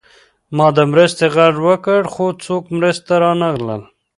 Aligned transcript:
ما 0.55 0.67
د 0.77 0.79
مرستې 0.91 1.25
غږ 1.35 1.55
وکړ 1.67 2.01
خو 2.13 2.25
څوک 2.45 2.63
مې 2.69 2.75
مرستې 2.79 3.03
ته 3.07 3.15
رانغلل 3.23 3.81